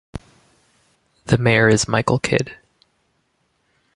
The 1.27 1.37
mayor 1.37 1.67
is 1.69 1.87
Michael 1.87 2.17
Kidd. 2.17 2.57